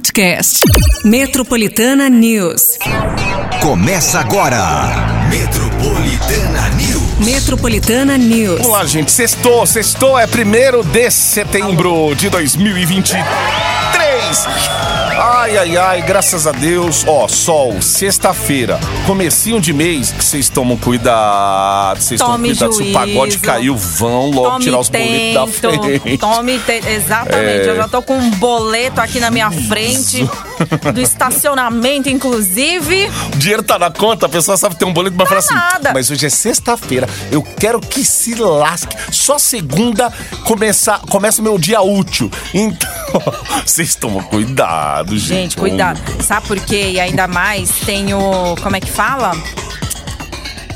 [0.00, 0.60] podcast.
[1.04, 2.78] Metropolitana News.
[3.60, 4.56] Começa agora.
[5.28, 7.18] Metropolitana News.
[7.18, 8.62] Metropolitana News.
[8.62, 9.12] Vamos lá, gente.
[9.12, 10.28] Sextou, sextou é 1
[10.90, 13.26] de setembro de 2023.
[15.40, 17.02] Ai, ai, ai, graças a Deus.
[17.06, 21.98] Ó, sol, sexta-feira, comecinho de mês, vocês tomam cuidado.
[21.98, 22.92] Vocês tomam cuidado se o juízo.
[22.92, 26.18] pagode caiu, vão logo Tome tirar os boletos da frente.
[26.18, 27.68] Tome te- Exatamente.
[27.68, 27.70] É.
[27.70, 30.28] Eu já tô com um boleto aqui na minha frente.
[30.92, 33.10] do estacionamento, inclusive.
[33.34, 35.54] O dinheiro tá na conta, a pessoa sabe ter um boleto, mas fala assim.
[35.54, 35.92] nada.
[35.92, 38.96] Mas hoje é sexta-feira, eu quero que se lasque.
[39.12, 40.12] Só segunda
[40.44, 42.30] começar, começa meu dia útil.
[42.52, 43.20] Então,
[43.64, 45.28] vocês tomam cuidado, gente.
[45.28, 46.00] Gente, cuidado.
[46.22, 46.90] Sabe por quê?
[46.92, 48.54] E ainda mais tem o.
[48.62, 49.32] Como é que fala?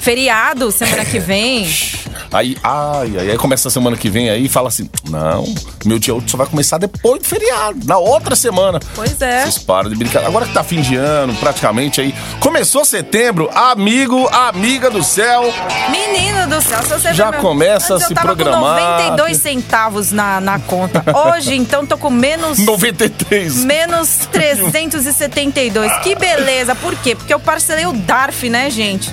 [0.04, 1.66] Feriado semana que vem.
[2.34, 5.44] Aí, ai, ai, aí começa a semana que vem aí e fala assim: não,
[5.84, 8.80] meu dia útil só vai começar depois do feriado, na outra semana.
[8.92, 9.42] Pois é.
[9.42, 10.24] Vocês param de brincar.
[10.24, 12.12] Agora que tá fim de ano, praticamente aí.
[12.40, 15.44] Começou setembro, amigo, amiga do céu.
[15.90, 18.60] Menino do céu, se você Já começa a Antes se eu tava programar.
[18.60, 21.04] com 92 centavos na, na conta.
[21.28, 22.58] Hoje, então, tô com menos.
[22.66, 23.64] 93.
[23.64, 25.98] Menos 372.
[25.98, 26.74] Que beleza.
[26.74, 27.14] Por quê?
[27.14, 29.12] Porque eu parcelei o DARF, né, gente?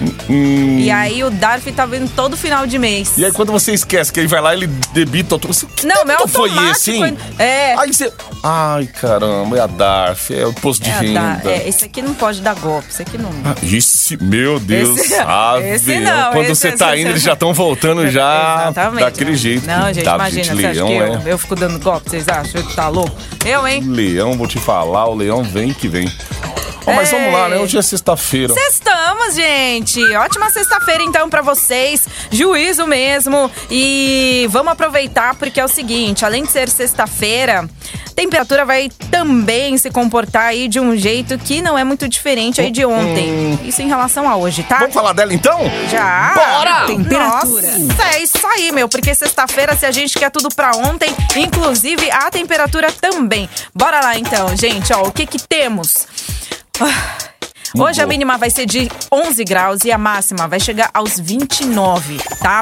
[0.81, 3.17] E aí o DARF tá vindo todo final de mês.
[3.17, 5.51] E aí quando você esquece que ele vai lá, ele debita outro.
[5.75, 7.17] Que Não, meu débito foi esse, hein?
[7.39, 7.75] É.
[7.77, 8.11] Aí você.
[8.43, 11.41] Ai, caramba, é a DARF, é o posto de É, renda.
[11.43, 13.29] dá- é, esse aqui não pode dar golpe, esse aqui não.
[13.61, 17.53] Esse, meu Deus, Esse- ave, esse não, Quando esse- você tá indo, eles já estão
[17.53, 19.03] voltando já Exatamente.
[19.03, 19.67] daquele jeito.
[19.67, 21.07] Não, gente, imagina, você leão acha que é.
[21.25, 23.15] eu, eu fico dando golpe, vocês acham que tá louco?
[23.45, 23.83] Eu, hein?
[23.85, 26.11] Leão, vou te falar, o leão vem que vem.
[26.85, 27.57] Mas vamos lá, né?
[27.57, 28.53] Hoje é sexta-feira.
[28.69, 30.01] Estamos, gente!
[30.15, 32.07] Ótima sexta-feira, então, pra vocês.
[32.31, 33.51] Juízo mesmo.
[33.69, 37.69] E vamos aproveitar, porque é o seguinte: além de ser sexta-feira,
[38.09, 42.59] a temperatura vai também se comportar aí de um jeito que não é muito diferente
[42.61, 43.59] aí de ontem.
[43.63, 44.79] Isso em relação a hoje, tá?
[44.79, 45.59] Vamos falar dela então?
[45.89, 46.33] Já!
[46.33, 46.85] Bora!
[46.87, 47.77] Temperatura.
[47.77, 48.89] Nossa, é isso aí, meu.
[48.89, 53.49] Porque sexta-feira, se a gente quer tudo pra ontem, inclusive a temperatura também.
[53.73, 54.91] Bora lá então, gente.
[54.93, 56.07] Ó, o que que temos?
[57.77, 62.17] Hoje a mínima vai ser de 11 graus e a máxima vai chegar aos 29,
[62.39, 62.61] tá?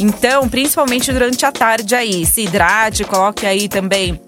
[0.00, 4.20] Então, principalmente durante a tarde aí, se hidrate, coloque aí também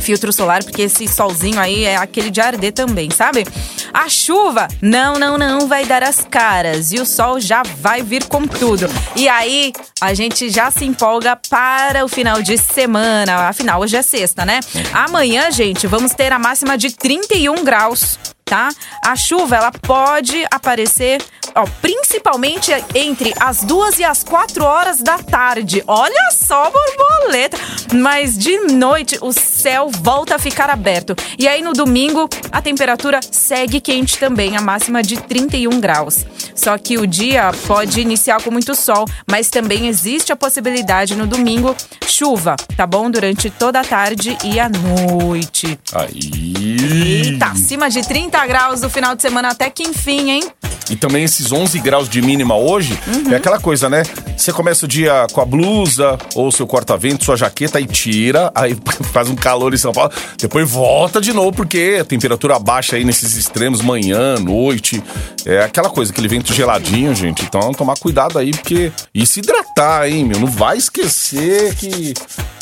[0.00, 3.46] filtro solar, porque esse solzinho aí é aquele de arder também, sabe?
[3.92, 8.24] A chuva, não, não, não vai dar as caras e o sol já vai vir
[8.24, 8.86] com tudo.
[9.14, 13.48] E aí, a gente já se empolga para o final de semana.
[13.48, 14.60] Afinal, hoje é sexta, né?
[14.92, 18.18] Amanhã, gente, vamos ter a máxima de 31 graus.
[18.48, 18.70] Tá?
[19.04, 21.22] A chuva ela pode aparecer,
[21.54, 25.84] ó, principalmente entre as duas e as quatro horas da tarde.
[25.86, 27.58] Olha só, borboleta!
[27.94, 31.14] Mas de noite o céu volta a ficar aberto.
[31.38, 36.24] E aí no domingo a temperatura segue quente também, a máxima de 31 graus.
[36.54, 41.26] Só que o dia pode iniciar com muito sol, mas também existe a possibilidade no
[41.26, 41.76] domingo
[42.06, 43.10] chuva, tá bom?
[43.10, 45.78] Durante toda a tarde e a noite.
[45.94, 47.28] Aí.
[47.30, 50.42] Eita, acima de 30 graus no final de semana até que enfim, hein?
[50.90, 53.30] E também esses 11 graus de mínima hoje Uhum.
[53.32, 54.02] é aquela coisa, né?
[54.36, 58.74] Você começa o dia com a blusa ou seu corta-vento, sua jaqueta e tira, aí
[59.12, 63.04] faz um calor em São Paulo, depois volta de novo porque a temperatura baixa aí
[63.04, 65.02] nesses extremos, manhã, noite,
[65.44, 67.44] é aquela coisa, aquele vento geladinho, gente.
[67.44, 70.40] Então tomar cuidado aí porque e se hidratar, hein, meu?
[70.40, 72.14] Não vai esquecer que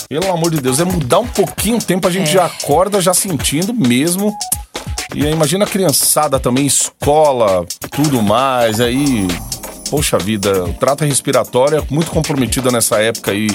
[0.08, 2.34] pelo amor de Deus, é mudar um pouquinho o tempo, a gente É.
[2.34, 4.32] já acorda já sentindo mesmo.
[5.16, 9.26] E aí, imagina a criançada também, escola, tudo mais, aí.
[9.90, 13.48] Poxa vida, o trato respiratório é muito comprometido nessa época aí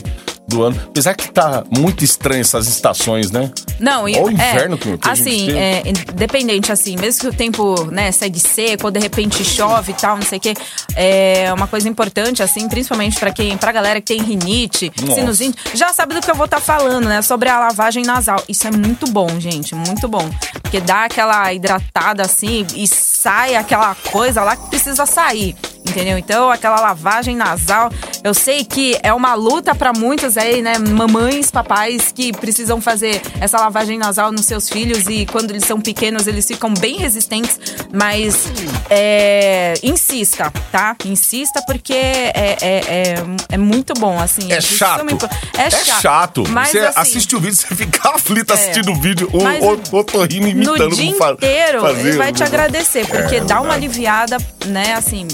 [0.51, 0.79] do ano.
[0.89, 3.49] Apesar que tá muito estranho essas estações, né?
[3.79, 7.33] Não, e Olha o é, inverno que- que assim, é, independente assim, mesmo que o
[7.33, 10.53] tempo, né, segue seco, ou de repente chove e tal, não sei o quê,
[10.95, 15.15] é uma coisa importante assim, principalmente pra quem, pra galera que tem rinite, Nossa.
[15.15, 18.43] sinusite, já sabe do que eu vou estar falando, né, sobre a lavagem nasal.
[18.47, 20.29] Isso é muito bom, gente, muito bom,
[20.61, 25.55] porque dá aquela hidratada assim e sai aquela coisa lá que precisa sair.
[25.87, 26.17] Entendeu?
[26.17, 27.91] Então, aquela lavagem nasal,
[28.23, 30.77] eu sei que é uma luta pra muitos aí, né?
[30.77, 35.81] Mamães, papais que precisam fazer essa lavagem nasal nos seus filhos e quando eles são
[35.81, 37.59] pequenos eles ficam bem resistentes,
[37.91, 38.47] mas
[38.89, 40.95] é, insista, tá?
[41.03, 43.15] Insista porque é, é, é,
[43.49, 44.51] é muito bom, assim.
[44.53, 45.11] É chato.
[45.11, 46.01] impor- É chato.
[46.01, 46.43] chato.
[46.49, 49.29] Mas, você assim, assiste o vídeo, você fica aflito assistindo o vídeo.
[49.33, 53.05] O, Mas o, o Torrinho imitando no dia como inteiro fazer ele vai te agradecer,
[53.07, 54.37] porque É, dá uma aliviada,
[54.67, 55.27] né, assim,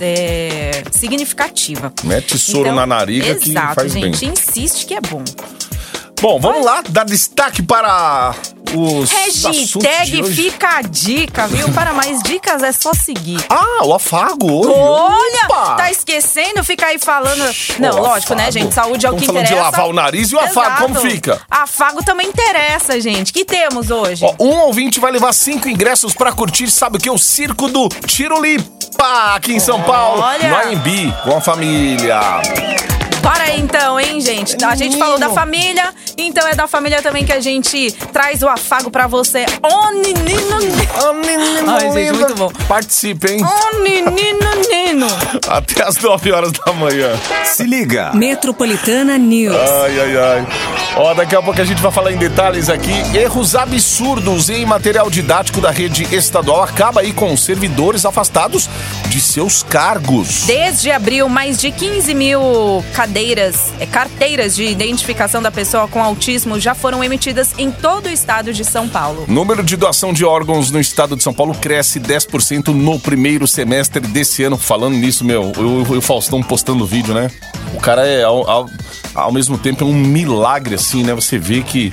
[0.00, 1.92] é, significativa.
[2.04, 4.12] Mete soro na nariga que exato, faz bem.
[4.12, 5.24] gente, insiste que é bom.
[6.20, 8.34] Bom, vamos lá, dar destaque para
[8.74, 11.70] os Hashtag fica a dica, viu?
[11.72, 13.42] Para mais dicas é só seguir.
[13.48, 14.68] Ah, o afago.
[14.70, 15.76] Olha, Opa!
[15.76, 17.42] tá esquecendo, fica aí falando.
[17.78, 18.52] Não, O lógico, né, afago.
[18.58, 18.74] gente?
[18.74, 19.70] Saúde é o Estamos que falando de interessa.
[19.70, 20.82] lavar o nariz e o afago, Exato.
[20.82, 21.40] como fica?
[21.50, 23.32] Afago também interessa, gente.
[23.32, 24.24] que temos hoje?
[24.24, 27.10] Ó, um ouvinte vai levar cinco ingressos pra curtir, sabe o que?
[27.10, 30.22] O Circo do Tirulipa, aqui em São Paulo.
[30.22, 30.48] Olha.
[30.48, 32.20] No AMB, com a família.
[33.48, 34.56] Aí então, hein, gente?
[34.64, 38.48] A gente falou da família, então é da família também que a gente traz o
[38.48, 39.44] afago pra você.
[39.62, 40.58] Ô, menino.
[40.96, 42.50] Ah, menino Ai, gente, muito bom.
[42.66, 43.44] Participe, hein?
[43.44, 44.38] Ô, menino,
[44.68, 45.06] nino.
[45.48, 47.10] Até as 9 horas da manhã.
[47.44, 48.12] Se liga.
[48.14, 49.56] Metropolitana News.
[49.56, 50.46] Ai, ai, ai.
[50.96, 52.92] Ó, daqui a pouco a gente vai falar em detalhes aqui.
[53.16, 58.68] Erros absurdos em material didático da rede estadual acaba aí com servidores afastados
[59.08, 60.44] de seus cargos.
[60.46, 63.17] Desde abril, mais de 15 mil cadeiras,
[63.80, 68.52] é, carteiras de identificação da pessoa com autismo já foram emitidas em todo o estado
[68.52, 69.24] de São Paulo.
[69.26, 74.00] Número de doação de órgãos no estado de São Paulo cresce 10% no primeiro semestre
[74.00, 74.56] desse ano.
[74.56, 77.28] Falando nisso, meu, o, o Faustão postando vídeo, né?
[77.74, 78.70] O cara é, ao, ao,
[79.12, 81.12] ao mesmo tempo, é um milagre, assim, né?
[81.12, 81.92] Você vê que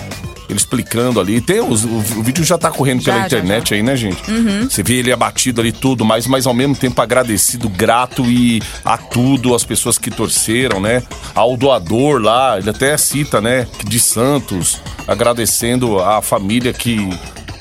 [0.50, 1.42] ele explicando ali.
[1.42, 4.22] Tem os, o, o vídeo já tá correndo Já, pela já, internet aí, né, gente?
[4.70, 8.98] Você vê ele abatido ali tudo, mas, mas ao mesmo tempo agradecido, grato e a
[8.98, 11.04] tudo, as pessoas que torceram, né?
[11.34, 13.68] Ao doador lá, ele até cita, né?
[13.86, 16.98] De Santos, agradecendo a família que,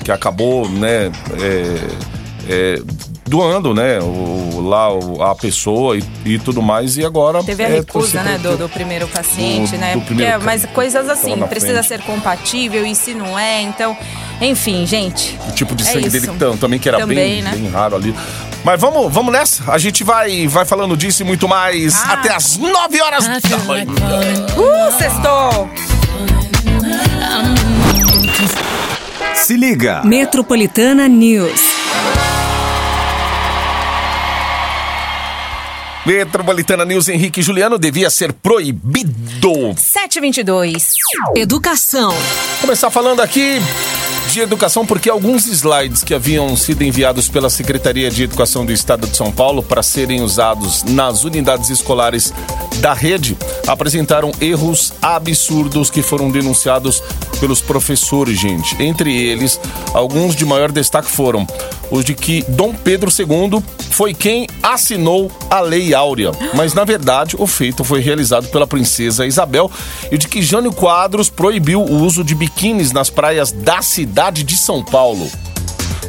[0.03, 1.11] que acabou, né?
[1.41, 1.87] é,
[2.47, 2.81] é,
[3.27, 3.99] doando, né?
[3.99, 6.97] O, lá o- a pessoa e, e tudo mais.
[6.97, 7.43] E agora.
[7.43, 9.93] Teve a é, recusa, né, do, do primeiro paciente, do- né?
[9.93, 11.87] do Porque, primeiro ca- mas coisas assim, precisa frente.
[11.87, 13.95] ser compatível e se não é, então,
[14.41, 15.37] enfim, gente.
[15.49, 16.21] O tipo de É sangue isso.
[16.21, 17.51] dele tam- também, que era Também, bem, né?
[17.55, 18.15] bem raro ali.
[18.63, 19.71] Mas vamos, vamos nessa.
[19.71, 22.13] A gente vai, vai falando disso e muito mais Ah.
[22.13, 23.85] até as 9 horas da manhã.
[23.85, 25.69] Uh, sextou!
[29.35, 30.01] Se liga.
[30.03, 31.64] Metropolitana News.
[36.05, 39.73] Metropolitana News Henrique Juliano devia ser proibido.
[39.75, 40.93] 722.
[41.35, 42.13] Educação.
[42.61, 43.59] Começar falando aqui
[44.31, 49.07] de educação, porque alguns slides que haviam sido enviados pela Secretaria de Educação do Estado
[49.07, 52.31] de São Paulo para serem usados nas unidades escolares
[52.81, 57.01] da rede apresentaram erros absurdos que foram denunciados
[57.39, 58.81] pelos professores, gente.
[58.81, 59.59] Entre eles,
[59.93, 61.47] alguns de maior destaque foram
[61.91, 67.35] os de que Dom Pedro II foi quem assinou a Lei Áurea, mas na verdade
[67.37, 69.71] o feito foi realizado pela princesa Isabel
[70.11, 74.57] e de que Jânio Quadros proibiu o uso de biquínis nas praias da cidade de
[74.57, 75.29] São Paulo.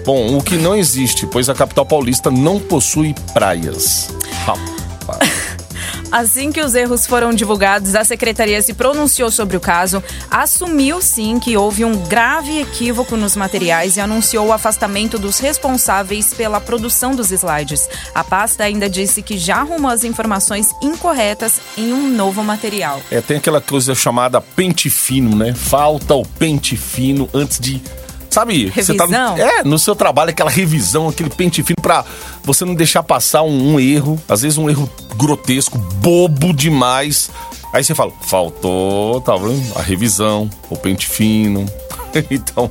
[0.04, 4.08] Bom, o que não existe, pois a capital paulista não possui praias.
[6.10, 11.38] Assim que os erros foram divulgados, a secretaria se pronunciou sobre o caso, assumiu sim
[11.38, 17.14] que houve um grave equívoco nos materiais e anunciou o afastamento dos responsáveis pela produção
[17.14, 17.88] dos slides.
[18.14, 23.00] A pasta ainda disse que já arrumou as informações incorretas em um novo material.
[23.10, 25.54] É, tem aquela coisa chamada pente fino, né?
[25.54, 27.82] Falta o pente fino antes de.
[28.30, 28.70] Sabe?
[28.70, 29.38] você tá no- Revisão?
[29.38, 32.04] é, no seu trabalho, aquela revisão, aquele pente fino pra
[32.44, 37.30] você não deixar passar um, um erro, às vezes um erro grotesco, bobo demais.
[37.72, 39.76] Aí você fala, faltou, tá vendo?
[39.76, 41.66] A revisão, o pente fino.
[42.30, 42.70] então,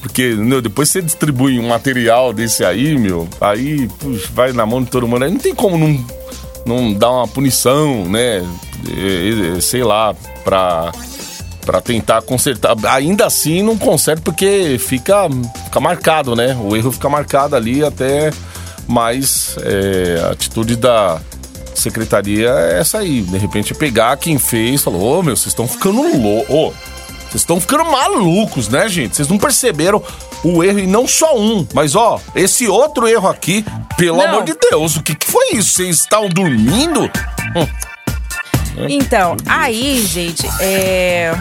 [0.00, 4.82] porque meu, depois você distribui um material desse aí, meu, aí puxa, vai na mão
[4.82, 5.24] de todo mundo.
[5.24, 6.04] Aí não tem como não
[6.66, 8.38] não dá uma punição, né?
[8.88, 10.12] É, é, sei lá,
[10.44, 10.92] pra,
[11.64, 12.76] pra tentar consertar.
[12.86, 15.28] Ainda assim, não conserta porque fica,
[15.64, 16.58] fica marcado, né?
[16.60, 18.32] O erro fica marcado ali até
[18.88, 21.20] mais é, a atitude da
[21.90, 23.22] secretaria é essa aí.
[23.22, 26.76] De repente, pegar quem fez falou: Ô meu, vocês estão ficando loucos.
[27.28, 29.16] Vocês estão ficando malucos, né, gente?
[29.16, 30.02] Vocês não perceberam
[30.44, 31.66] o erro e não só um.
[31.74, 33.64] Mas, ó, esse outro erro aqui,
[33.96, 34.24] pelo Não.
[34.26, 35.70] amor de Deus, o que, que foi isso?
[35.74, 37.10] Vocês estão dormindo?
[37.56, 37.66] Hum,
[38.88, 41.34] Então, aí, gente, é.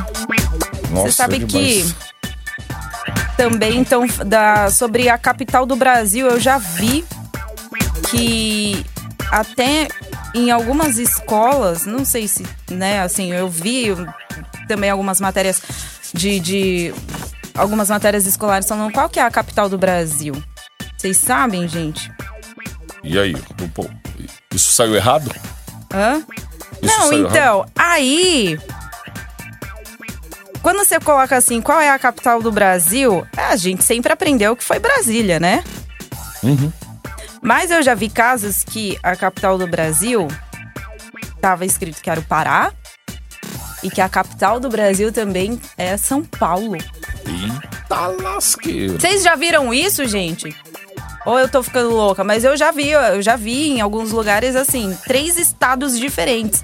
[0.89, 1.93] Nossa, Você sabe demais.
[1.93, 1.95] que
[3.37, 7.03] também então da sobre a capital do Brasil eu já vi
[8.09, 8.85] que
[9.31, 9.87] até
[10.35, 13.87] em algumas escolas, não sei se, né, assim, eu vi
[14.67, 15.61] também algumas matérias
[16.13, 16.93] de, de
[17.55, 20.35] algumas matérias escolares falando qual que é a capital do Brasil.
[20.97, 22.11] Vocês sabem, gente?
[23.01, 23.33] E aí?
[23.73, 23.87] Pô,
[24.53, 25.31] isso saiu errado?
[25.93, 26.21] Hã?
[26.81, 28.59] Isso Não, então, aí.
[30.61, 33.25] Quando você coloca assim, qual é a capital do Brasil?
[33.37, 35.63] A gente sempre aprendeu que foi Brasília, né?
[36.43, 36.73] Uhum.
[37.45, 40.27] Mas eu já vi casos que a capital do Brasil
[41.35, 42.73] estava escrito que era o Pará
[43.83, 46.75] e que a capital do Brasil também é São Paulo.
[46.75, 48.99] E Tá lasqueiro.
[48.99, 50.55] Vocês já viram isso, gente?
[51.23, 54.55] Ou eu tô ficando louca, mas eu já vi, eu já vi em alguns lugares
[54.55, 56.63] assim, três estados diferentes.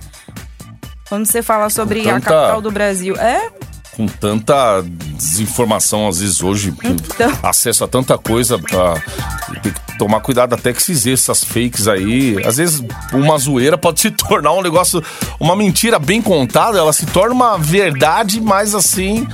[1.07, 3.15] Quando você fala sobre a Tanta- capital do Brasil.
[3.17, 3.51] É?
[3.95, 7.37] Com tanta desinformação, às vezes, hoje, Então.
[7.43, 12.35] acesso a tanta coisa, que tomar cuidado até que se existe essas fakes aí.
[12.43, 15.03] Às vezes, uma zoeira pode se tornar um negócio,
[15.39, 19.27] uma mentira bem contada, ela se torna uma verdade, mas assim.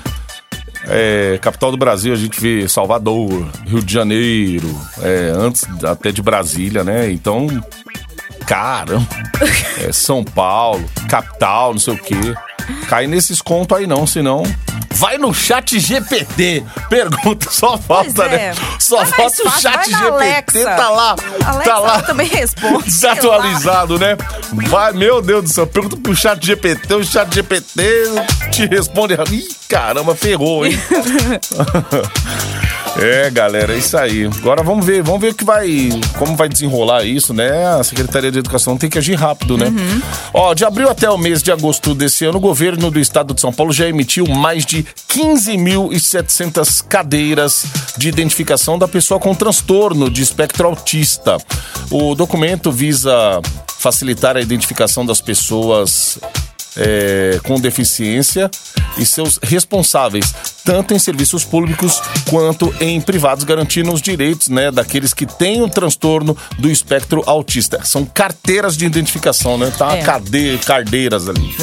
[0.89, 4.69] É, capital do Brasil, a gente vê Salvador, Rio de Janeiro,
[5.01, 7.11] é, antes até de Brasília, né?
[7.11, 7.47] Então,
[8.47, 9.05] caramba,
[9.85, 12.15] é, São Paulo, capital, não sei o quê.
[12.89, 14.43] Cai nesses contos aí não, senão.
[14.91, 16.63] Vai no chat GPT.
[16.89, 18.37] Pergunta, só falta, Pois é.
[18.49, 18.55] né?
[18.79, 20.03] Só Vai falta o chat GPT.
[20.07, 20.75] Alexa.
[20.75, 21.15] Tá lá.
[21.45, 22.01] Alexa tá lá.
[22.01, 22.85] também responde.
[22.85, 24.17] Desatualizado, né?
[24.67, 25.67] Vai, meu Deus do céu.
[25.67, 27.83] Pergunta pro chat GPT, o chat GPT
[28.51, 29.13] te responde.
[29.31, 30.77] Ih, caramba, ferrou, hein?
[32.99, 34.25] É, galera, é isso aí.
[34.25, 37.65] Agora vamos ver, vamos ver o que vai, como vai desenrolar isso, né?
[37.67, 39.71] A Secretaria de Educação tem que agir rápido, né?
[40.33, 43.41] Ó, de abril até o mês de agosto desse ano, o governo do estado de
[43.41, 47.65] São Paulo já emitiu mais de 15.700 cadeiras
[47.97, 51.37] de identificação da pessoa com transtorno de espectro autista.
[51.91, 53.41] O documento visa
[53.77, 56.19] facilitar a identificação das pessoas
[56.77, 58.49] é, com deficiência
[58.97, 60.33] e seus responsáveis,
[60.67, 65.69] tanto em serviços públicos quanto em privados, garantindo os direitos né, daqueles que têm o
[65.69, 67.85] transtorno do espectro autista.
[67.85, 69.71] São carteiras de identificação, né?
[69.77, 70.01] Tá É.
[70.01, 71.55] cade, cardeiras ali.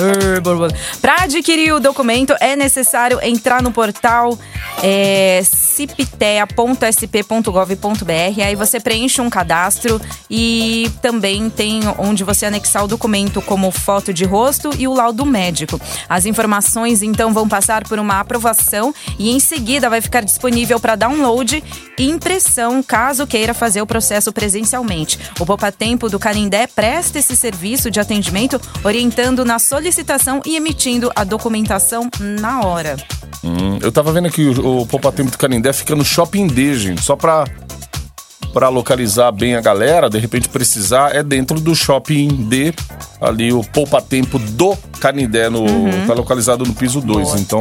[1.03, 4.39] Para adquirir o documento é necessário entrar no portal
[4.83, 8.43] é, ciptea.sp.gov.br.
[8.43, 14.15] Aí você preenche um cadastro e também tem onde você anexar o documento como foto
[14.15, 15.79] de rosto e o laudo médico.
[16.09, 20.97] As informações então vão passar por uma aprovação e em seguida vai ficar disponível para
[20.97, 21.63] download
[21.99, 25.19] e impressão caso queira fazer o processo presencialmente.
[25.39, 31.11] O Poupa Tempo do Canindé presta esse serviço de atendimento orientando na solicitação e emitindo
[31.15, 32.97] a documentação na hora.
[33.43, 36.75] Hum, eu tava vendo aqui o, o Poupa Tempo do Canindé fica no Shopping D,
[36.75, 37.03] gente.
[37.03, 37.45] Só pra,
[38.55, 42.73] pra localizar bem a galera, de repente precisar, é dentro do Shopping D.
[43.21, 45.65] Ali o Poupa Tempo do Canindé, no,
[46.07, 47.35] tá localizado no piso 2.
[47.41, 47.61] Então,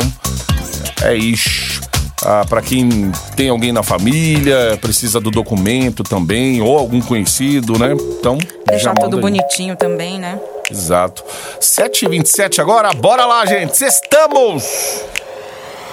[1.03, 1.81] é isso.
[2.25, 7.93] Ah, para quem tem alguém na família, precisa do documento também, ou algum conhecido, né?
[7.93, 9.21] Então, já Deixar tudo aí.
[9.21, 10.39] bonitinho também, né?
[10.71, 11.21] Exato.
[11.59, 13.83] 7h27 agora, bora lá, gente.
[13.83, 14.63] Estamos!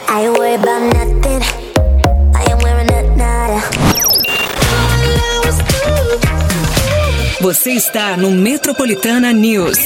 [0.09, 1.40] I worried about nothing.
[2.35, 3.62] I ain't wearing a nada.
[7.40, 9.79] Você está no Metropolitana News.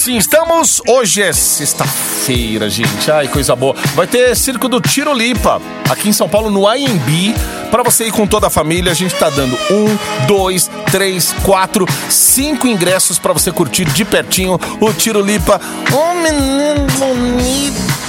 [0.00, 0.80] Sim, estamos.
[0.88, 3.10] Hoje é sexta-feira, gente.
[3.10, 3.74] Ai, coisa boa.
[3.94, 7.34] Vai ter Circo do Tiro Lipa aqui em São Paulo, no AMB.
[7.70, 11.84] Pra você ir com toda a família, a gente tá dando um, dois, três, quatro,
[12.08, 15.60] cinco ingressos pra você curtir de pertinho o Tiro Lipa.
[15.92, 18.00] Um menino bonito.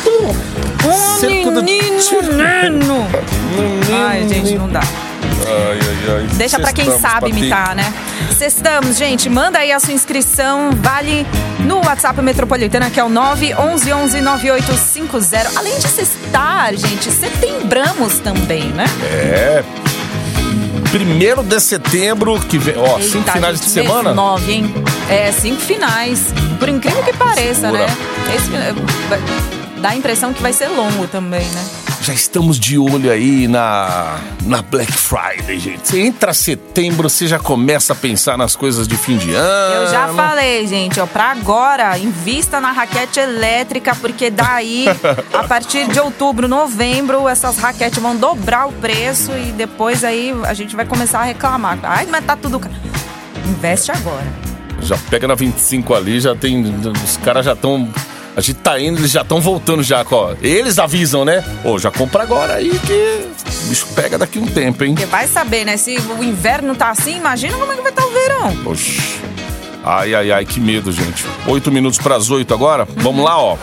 [1.20, 3.06] Circo do Tiro Menino!
[3.58, 4.82] Menino, Ai, gente, não dá.
[5.48, 6.28] Ai, ai, ai.
[6.34, 7.40] Deixa pra quem sabe Patrícia.
[7.40, 7.94] imitar, né?
[8.38, 9.30] Sextamos, gente.
[9.30, 10.72] Manda aí a sua inscrição.
[10.82, 11.26] Vale
[11.66, 15.58] no WhatsApp Metropolitana, que é o 911-9850.
[15.58, 18.86] Além de sextar, gente, setembramos também, né?
[19.04, 19.64] É.
[20.92, 22.76] Primeiro de setembro, que vem.
[22.78, 24.14] Ó, cinco Eita, finais gente, de semana.
[24.14, 24.74] Nove, hein?
[25.10, 26.26] É, cinco finais.
[26.60, 27.86] Por incrível que pareça, Segura.
[27.88, 27.98] né?
[28.36, 28.74] Esse, é,
[29.80, 31.64] dá a impressão que vai ser longo também, né?
[32.02, 35.88] Já estamos de olho aí na, na Black Friday, gente.
[35.88, 39.76] Você entra setembro, você já começa a pensar nas coisas de fim de ano.
[39.76, 44.86] Eu já falei, gente, ó, pra agora, invista na raquete elétrica, porque daí,
[45.32, 50.56] a partir de outubro, novembro, essas raquetes vão dobrar o preço e depois aí a
[50.56, 51.78] gente vai começar a reclamar.
[51.84, 52.74] Ai, mas tá tudo caro.
[53.46, 54.26] Investe agora.
[54.82, 56.64] Já pega na 25 ali, já tem.
[57.04, 57.88] Os caras já estão.
[58.36, 60.34] A gente tá indo, eles já estão voltando já, ó.
[60.42, 61.44] Eles avisam, né?
[61.64, 63.28] Ô, já compra agora aí que
[63.66, 64.94] o bicho pega daqui um tempo, hein?
[64.94, 65.76] Porque vai saber, né?
[65.78, 68.72] Se o inverno tá assim, imagina como é que vai estar o verão.
[68.72, 69.31] Oxi.
[69.84, 71.26] Ai, ai, ai, que medo, gente.
[71.48, 72.88] Oito minutos pras oito agora.
[72.98, 73.58] Vamos lá, ó.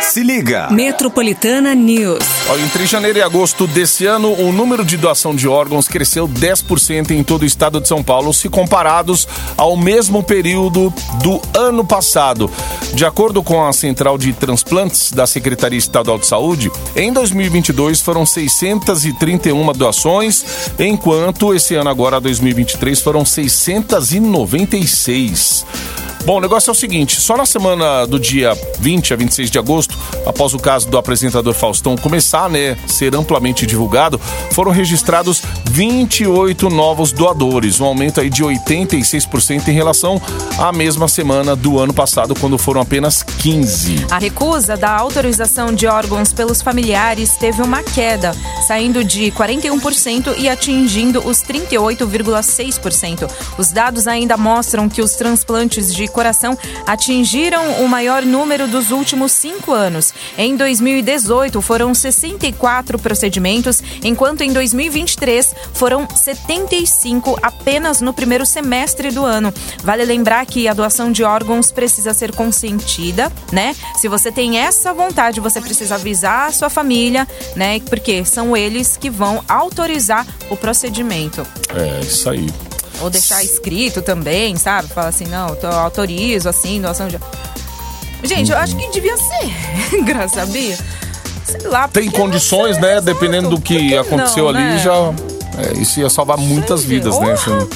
[0.00, 0.68] Se liga.
[0.70, 2.20] Metropolitana News.
[2.48, 7.10] Ó, Entre janeiro e agosto desse ano, o número de doação de órgãos cresceu 10%
[7.10, 12.48] em todo o estado de São Paulo, se comparados ao mesmo período do ano passado.
[12.94, 18.24] De acordo com a Central de Transplantes da Secretaria Estadual de Saúde, em 2022 foram
[18.24, 20.44] 631 doações,
[20.78, 25.55] enquanto esse ano agora, 2023, foram 696.
[25.64, 26.05] House.
[26.26, 29.60] Bom, o negócio é o seguinte: só na semana do dia 20 a 26 de
[29.60, 35.40] agosto, após o caso do apresentador Faustão começar, né, ser amplamente divulgado, foram registrados
[35.70, 40.20] 28 novos doadores, um aumento aí de 86% em relação
[40.58, 44.06] à mesma semana do ano passado, quando foram apenas 15.
[44.10, 48.34] A recusa da autorização de órgãos pelos familiares teve uma queda,
[48.66, 53.30] saindo de 41% e atingindo os 38,6%.
[53.56, 56.56] Os dados ainda mostram que os transplantes de coração
[56.86, 60.14] atingiram o maior número dos últimos cinco anos.
[60.38, 69.26] Em 2018, foram 64 procedimentos, enquanto em 2023 foram 75 apenas no primeiro semestre do
[69.26, 69.52] ano.
[69.84, 73.76] Vale lembrar que a doação de órgãos precisa ser consentida, né?
[74.00, 77.78] Se você tem essa vontade, você precisa avisar a sua família, né?
[77.80, 81.46] Porque são eles que vão autorizar o procedimento.
[81.74, 82.46] É, isso aí.
[83.00, 84.88] Ou deixar escrito também, sabe?
[84.88, 87.18] Fala assim, não, eu autorizo, assim, doação de.
[88.24, 90.76] Gente, eu acho que devia ser, graça, sabia?
[91.44, 91.86] Sei lá.
[91.88, 92.92] Tem não condições, né?
[92.92, 93.06] exato.
[93.06, 94.78] Dependendo do que não, aconteceu ali, né?
[94.78, 94.92] já.
[94.92, 97.32] é, isso ia salvar muitas Sei, vidas, né?
[97.32, 97.68] Assim.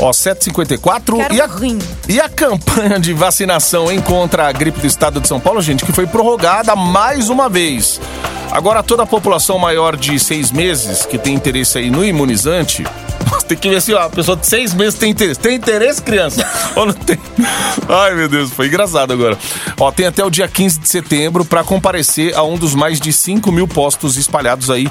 [0.00, 1.78] Ó, 754 Quero e a, rim.
[2.08, 5.84] e a campanha de vacinação hein, contra a gripe do estado de São Paulo, gente,
[5.84, 8.00] que foi prorrogada mais uma vez.
[8.50, 12.86] Agora, toda a população maior de seis meses que tem interesse aí no imunizante,
[13.48, 15.40] tem que ver se ó, a pessoa de seis meses tem interesse.
[15.40, 16.46] Tem interesse, criança?
[16.76, 17.18] Ou não tem?
[17.88, 19.36] Ai, meu Deus, foi engraçado agora.
[19.78, 23.12] Ó, tem até o dia 15 de setembro para comparecer a um dos mais de
[23.12, 24.88] 5 mil postos espalhados aí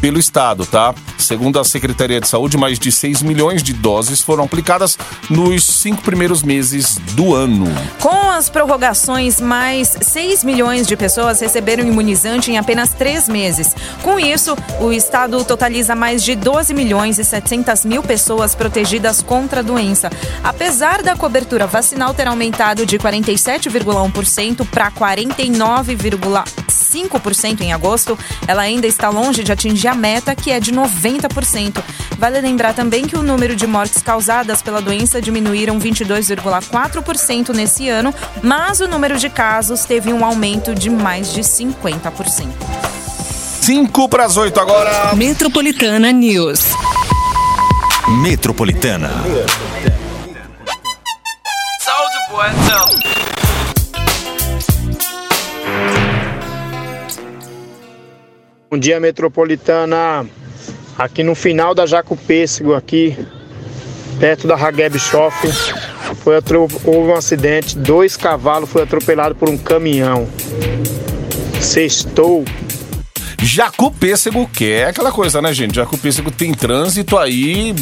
[0.00, 0.94] pelo estado, tá?
[1.18, 4.96] Segundo a Secretaria de Saúde, mais de 6 milhões de doses foram aplicadas
[5.28, 7.66] nos cinco primeiros meses do ano.
[8.00, 13.74] Com as prorrogações, mais 6 milhões de pessoas receberam imunizante em apenas três meses.
[14.00, 19.58] Com isso, o estado totaliza mais de 12 milhões e 700 mil pessoas protegidas contra
[19.58, 20.08] a doença.
[20.42, 29.10] Apesar da cobertura vacinal ter aumentado de 47,1% para 49,5% em agosto, ela ainda está
[29.10, 31.07] longe de atingir a meta, que é de 90%.
[32.18, 38.12] Vale lembrar também que o número de mortes causadas pela doença diminuíram 22,4% nesse ano,
[38.42, 42.48] mas o número de casos teve um aumento de mais de 50%.
[43.62, 45.14] 5 para as 8 agora.
[45.14, 46.60] Metropolitana News.
[48.22, 49.10] Metropolitana.
[51.78, 52.88] Saúde boa, então.
[58.70, 60.26] Bom dia, Metropolitana.
[60.98, 63.16] Aqui no final da Jaco Pêssego, aqui
[64.18, 65.52] perto da Hageb Shopping,
[66.24, 66.34] foi
[66.84, 67.78] houve um acidente.
[67.78, 70.28] Dois cavalos foram atropelados por um caminhão.
[71.60, 72.44] Sextou.
[73.40, 75.76] Jacu Pêssego, que é aquela coisa, né, gente?
[75.76, 77.72] Jacu Pêssego tem trânsito aí,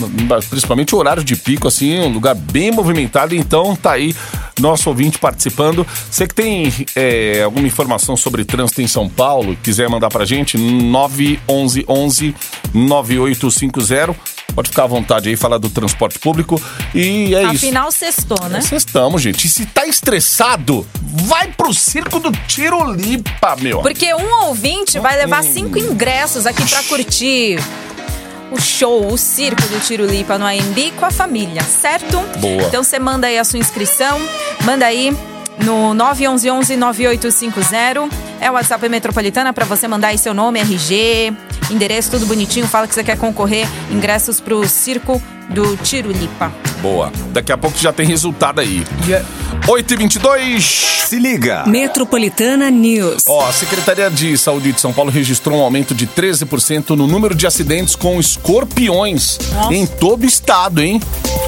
[0.50, 3.34] principalmente horário de pico, assim, um lugar bem movimentado.
[3.34, 4.14] Então tá aí
[4.60, 5.86] nosso ouvinte participando.
[6.10, 10.56] Você que tem é, alguma informação sobre trânsito em São Paulo, quiser mandar pra gente,
[10.58, 12.34] 911
[12.72, 14.14] 9850.
[14.54, 16.60] Pode ficar à vontade aí, falar do transporte público.
[16.94, 17.66] E é isso.
[17.66, 18.60] Afinal, sextou, né?
[18.60, 19.46] Vocês estamos, gente.
[19.46, 23.80] E se tá estressado, vai pro circo do Tirolipa, meu.
[23.82, 25.52] Porque um ouvinte vai levar Hum.
[25.52, 27.58] cinco ingressos aqui pra curtir
[28.50, 32.18] o show, o circo do Tirulipa no AMB com a família, certo?
[32.38, 32.62] Boa.
[32.62, 34.18] Então você manda aí a sua inscrição,
[34.66, 35.16] manda aí
[35.64, 38.10] no 911-9850.
[38.40, 41.32] É o WhatsApp Metropolitana pra você mandar aí seu nome, RG,
[41.70, 42.66] endereço, tudo bonitinho.
[42.66, 46.52] Fala que você quer concorrer, ingressos pro circo do Tirulipa.
[46.80, 47.12] Boa.
[47.32, 48.84] Daqui a pouco já tem resultado aí.
[49.66, 50.64] 8 e 22
[51.08, 51.64] Se liga.
[51.66, 53.24] Metropolitana News.
[53.26, 57.34] Ó, a Secretaria de Saúde de São Paulo registrou um aumento de 13% no número
[57.34, 59.74] de acidentes com escorpiões Nossa.
[59.74, 61.00] em todo o estado, hein?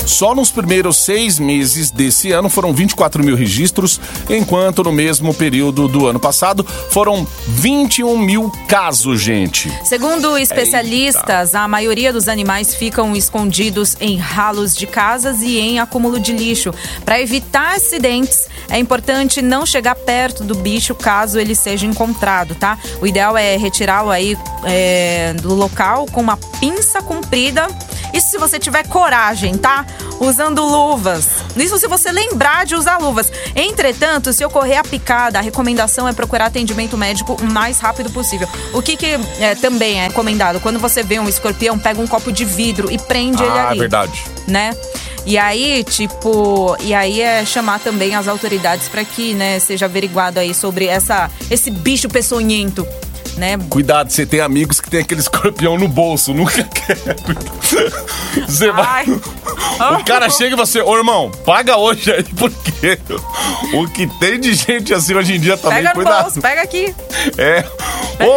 [0.07, 5.87] Só nos primeiros seis meses desse ano foram 24 mil registros, enquanto no mesmo período
[5.87, 9.71] do ano passado foram 21 mil casos, gente.
[9.85, 16.19] Segundo especialistas, a maioria dos animais ficam escondidos em ralos de casas e em acúmulo
[16.19, 16.73] de lixo.
[17.05, 22.79] Para evitar acidentes, é importante não chegar perto do bicho caso ele seja encontrado, tá?
[23.01, 27.69] O ideal é retirá-lo aí é, do local com uma pinça comprida.
[28.13, 29.87] Isso se você tiver coragem, tá?
[30.21, 31.27] Usando luvas.
[31.57, 33.31] Isso se você lembrar de usar luvas.
[33.55, 38.49] Entretanto, se ocorrer a picada, a recomendação é procurar atendimento médico o mais rápido possível.
[38.73, 39.07] O que, que
[39.41, 40.61] é, também é recomendado?
[40.61, 43.79] Quando você vê um escorpião, pega um copo de vidro e prende ele Ah, ali.
[43.79, 44.25] verdade.
[44.47, 44.75] Né?
[45.27, 50.41] E aí, tipo, e aí é chamar também as autoridades para que, né, seja averiguado
[50.41, 52.87] aí sobre essa esse bicho peçonhento,
[53.37, 53.59] né?
[53.69, 56.97] Cuidado, você tem amigos que tem aquele escorpião no bolso, nunca quer.
[58.49, 59.21] Você vai, Ai.
[60.01, 62.99] O cara chega e você, ô irmão, paga hoje aí, porque
[63.75, 66.23] o que tem de gente assim hoje em dia também, Pega no cuidado.
[66.25, 66.95] bolso, pega aqui.
[67.37, 67.63] É.
[68.17, 68.31] Pega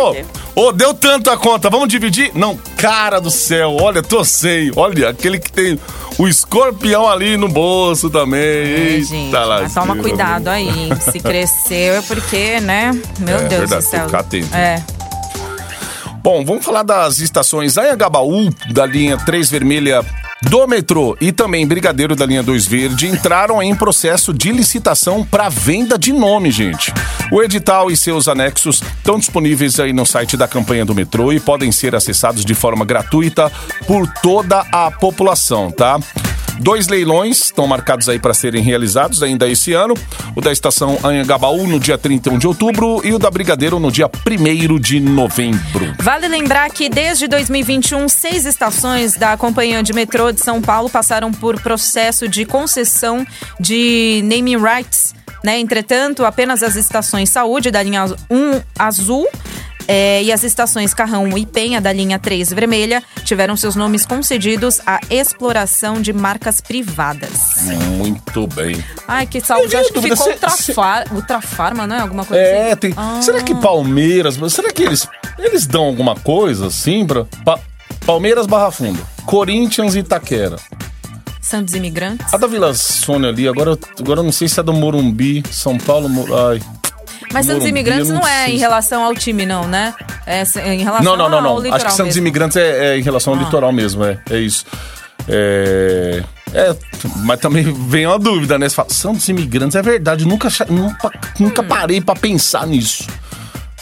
[0.54, 2.32] Ô, ô, deu tanto a conta, vamos dividir?
[2.36, 4.72] Não, cara do céu, olha, torcei.
[4.76, 5.80] Olha, aquele que tem
[6.20, 8.40] o escorpião ali no bolso também.
[8.40, 10.90] É, Eita gente, mas toma cuidado aí.
[11.12, 12.92] Se cresceu é porque, né?
[13.20, 14.08] Meu É, Deus verdade, do céu.
[14.14, 14.56] atento.
[14.56, 14.84] É.
[16.24, 20.06] Bom, vamos falar das estações Anhangabaú, da linha 3 vermelha
[20.44, 25.50] do metrô e também Brigadeiro da linha 2 verde entraram em processo de licitação para
[25.50, 26.94] venda de nome, gente.
[27.32, 31.40] O edital e seus anexos estão disponíveis aí no site da campanha do metrô e
[31.40, 33.52] podem ser acessados de forma gratuita
[33.88, 36.00] por toda a população, tá?
[36.62, 39.96] Dois leilões estão marcados aí para serem realizados ainda esse ano.
[40.36, 44.08] O da estação Anhangabaú no dia 31 de outubro e o da Brigadeiro no dia
[44.08, 45.96] 1 de novembro.
[46.00, 51.32] Vale lembrar que desde 2021, seis estações da Companhia de Metrô de São Paulo passaram
[51.32, 53.26] por processo de concessão
[53.60, 55.16] de naming rights.
[55.44, 55.60] Né?
[55.60, 59.28] Entretanto, apenas as estações Saúde da linha 1 azul
[59.92, 64.80] é, e as estações Carrão e Penha da linha 3 vermelha tiveram seus nomes concedidos
[64.86, 67.30] à exploração de marcas privadas.
[67.98, 68.84] Muito bem.
[69.08, 69.76] Ai, que saúde.
[69.76, 72.00] Acho que ficou se- Ultrafar, Ultrafarma, não é?
[72.00, 72.76] Alguma coisa É, assim?
[72.78, 72.94] tem.
[72.96, 73.20] Ah.
[73.22, 74.38] Será que Palmeiras.
[74.52, 77.26] Será que eles, eles dão alguma coisa assim pra.
[77.46, 77.60] Pa-
[78.06, 79.00] Palmeiras Barra Funda.
[79.26, 80.56] Corinthians e Itaquera.
[81.42, 82.34] Santos Imigrantes.
[82.34, 85.78] A da Vila Sônia ali, agora, agora eu não sei se é do Morumbi, São
[85.78, 86.08] Paulo.
[86.50, 86.62] Ai.
[87.34, 89.94] Mas Santos Imigrantes não, não é em relação ao time, não, né?
[90.26, 91.74] É em relação Não, não, não, não.
[91.74, 92.20] Acho que Santos mesmo.
[92.20, 92.22] Ah.
[92.22, 94.20] Imigrantes é, é em relação ao litoral mesmo, é.
[94.30, 94.66] É isso.
[95.28, 96.24] É.
[96.54, 96.76] É,
[97.24, 98.68] mas também vem uma dúvida, né?
[98.68, 101.12] Você fala, Santos Imigrantes, é verdade, nunca, cha- nunca, Hum.
[101.46, 103.08] nunca parei pra pensar nisso.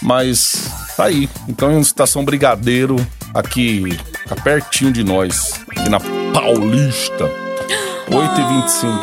[0.02, 1.28] Mas tá aí.
[1.48, 2.96] Então, em estação Brigadeiro,
[3.34, 6.00] aqui, tá pertinho de nós, aqui na
[6.34, 7.30] Paulista.
[8.10, 9.00] 8h25.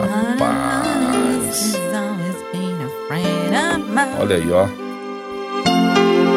[0.00, 1.76] Rapaz.
[4.18, 4.66] Olha aí, ó.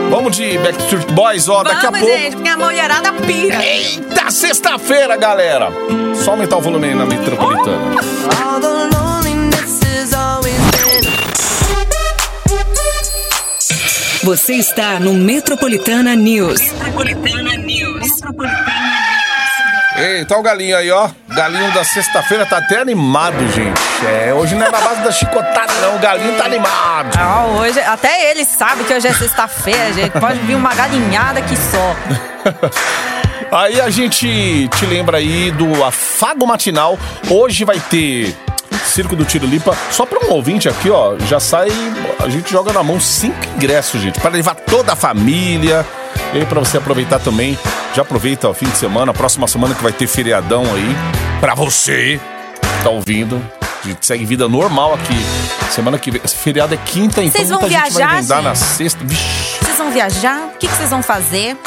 [0.10, 2.16] Vamos de Backstreet Boys, ó, daqui a Vamos, pouco.
[2.16, 3.64] gente, minha mulherada pira.
[3.66, 5.70] Eita, sexta-feira, galera!
[6.24, 7.96] Só aumentar o volume aí na metropolitana.
[14.24, 16.62] Você está no Metropolitana News.
[19.98, 21.10] Eita, o galinho aí, ó.
[21.36, 23.82] Galinho da sexta-feira tá até animado, gente.
[24.06, 25.96] É, hoje não é na base da chicotada, não.
[25.96, 27.18] O galinho tá animado.
[27.18, 30.12] Ah, hoje, até ele sabe que hoje é sexta-feira, gente.
[30.20, 31.96] Pode vir uma galinhada aqui só.
[33.52, 36.98] Aí a gente te lembra aí do afago matinal.
[37.30, 38.36] Hoje vai ter
[38.84, 39.78] Circo do Tiro Lipa.
[39.92, 41.70] Só pra um ouvinte aqui, ó, já sai.
[42.20, 45.86] A gente joga na mão cinco ingressos, gente, para levar toda a família.
[46.34, 47.58] E aí, pra você aproveitar também.
[47.94, 50.96] Já aproveita o fim de semana, próxima semana que vai ter feriadão aí.
[51.40, 52.20] Pra você
[52.62, 53.40] que tá ouvindo.
[53.84, 55.14] A gente segue vida normal aqui.
[55.70, 56.22] Semana que vem.
[56.26, 59.06] Feriado é quinta, então Vocês vão muita gente vai viajar, emendar na sexta.
[59.06, 60.48] Vocês vão viajar?
[60.56, 61.58] O que vocês vão fazer?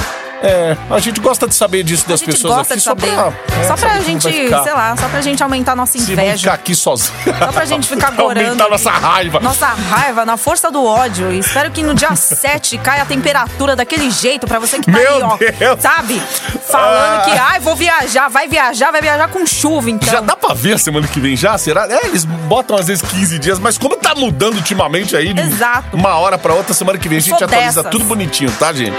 [0.42, 3.06] É, a gente gosta de saber disso das a gente pessoas gosta aqui de saber.
[3.08, 4.62] só pra, é, só pra saber gente, ficar.
[4.62, 6.36] sei lá, só pra gente aumentar nossa Se inveja.
[6.38, 7.12] ficar aqui sozinhos.
[7.38, 8.46] Só pra gente ficar gorando.
[8.46, 9.40] Aumentar nossa raiva.
[9.40, 11.32] Nossa raiva, na força do ódio.
[11.32, 14.92] E espero que no dia 7 caia a temperatura daquele jeito pra você que tá
[14.98, 15.36] Meu aí, ó.
[15.36, 15.80] Deus.
[15.80, 16.20] Sabe?
[16.68, 17.22] Falando Ah.
[17.24, 20.12] que, ai, vou viajar, vai viajar, vai viajar com chuva, então.
[20.12, 21.56] Já dá pra ver a semana que vem já?
[21.56, 21.86] Será?
[21.90, 25.96] É, eles botam às vezes 15 dias, mas como tá mudando ultimamente aí, Exato.
[25.96, 27.90] uma hora pra outra, semana que vem a gente Sou atualiza dessas.
[27.90, 28.96] tudo bonitinho, tá, gente?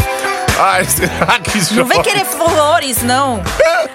[0.60, 3.41] Ai, será que Não vem querer flores, não.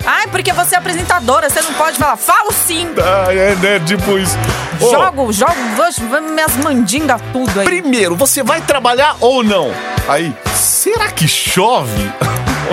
[0.07, 2.16] Ai, porque você é apresentadora, você não pode falar.
[2.16, 2.88] Falo sim.
[3.27, 3.81] Ai, é, né?
[3.85, 4.37] Tipo isso.
[4.81, 7.64] Ô, Jogo, jogo, vou- vou minhas mandingas tudo aí.
[7.66, 9.72] Primeiro, você vai trabalhar ou não?
[10.09, 12.11] Aí, será que chove?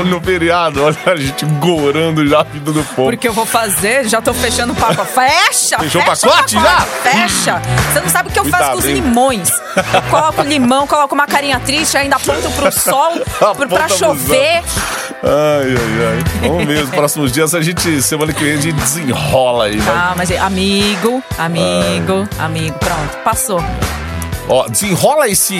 [0.06, 0.84] No feriado?
[0.84, 3.10] Olha a gente gorando já a vida do povo.
[3.10, 5.04] Porque eu vou fazer, já tô fechando o papo.
[5.06, 5.78] Fecha!
[5.80, 6.82] Fechou o pacote já?
[6.82, 7.62] Fecha!
[7.92, 9.50] Você não sabe o que eu faço Cuidado, com os limões.
[9.94, 13.14] Eu coloco limão, coloco uma carinha triste, ainda aponto pro sol,
[13.56, 14.64] pro, pra chover.
[15.22, 16.48] Ai, ai, ai.
[16.48, 19.80] Vamos ver, os próximos dias a gente, semana que vem, a gente desenrola aí.
[19.90, 23.62] Ah, mas amigo, amigo, amigo, pronto, passou.
[24.50, 25.56] Ó, desenrola esse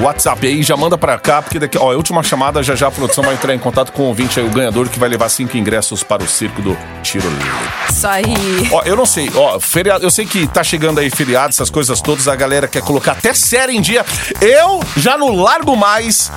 [0.00, 2.90] WhatsApp aí, já manda pra cá, porque daqui, ó, a última chamada, já já a
[2.90, 5.56] produção vai entrar em contato com o ouvinte aí, o ganhador, que vai levar cinco
[5.56, 7.50] ingressos para o circo do Tiro Livre.
[7.88, 8.24] Isso aí.
[8.72, 12.00] Ó, eu não sei, ó, feriado, eu sei que tá chegando aí feriado, essas coisas
[12.00, 14.04] todas, a galera quer colocar até série em dia.
[14.40, 16.32] Eu já não largo mais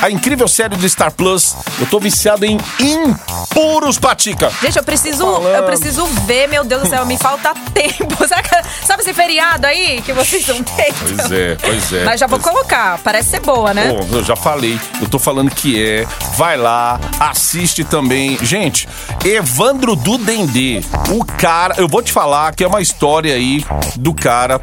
[0.00, 1.56] a incrível série do Star Plus.
[1.80, 4.50] Eu tô viciado em Impuros Patica.
[4.62, 5.54] Gente, eu preciso, Falando.
[5.56, 8.16] eu preciso ver, meu Deus do céu, me falta tempo.
[8.28, 8.48] Sabe,
[8.86, 10.92] sabe esse feriado aí que vocês não têm?
[11.00, 11.47] Pois é.
[11.52, 12.04] É, pois é.
[12.04, 13.92] Mas já vou Pois- colocar, parece ser boa, né?
[13.92, 16.06] Pô, eu já falei, eu tô falando que é.
[16.36, 18.38] Vai lá, assiste também.
[18.42, 18.88] Gente,
[19.24, 20.80] Evandro do Dendê.
[21.10, 23.64] O cara, eu vou te falar que é uma história aí
[23.96, 24.60] do cara.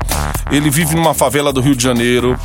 [0.51, 2.37] Ele vive numa favela do Rio de Janeiro.